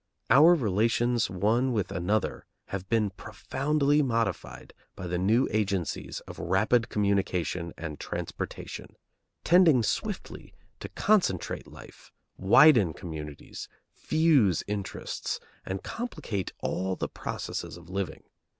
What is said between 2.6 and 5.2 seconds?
have been profoundly modified by the